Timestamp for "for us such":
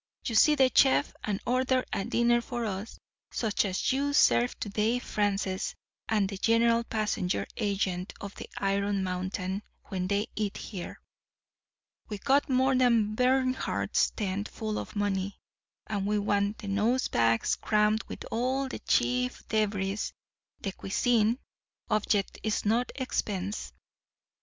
2.41-3.65